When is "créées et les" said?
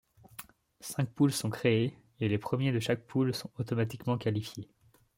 1.51-2.39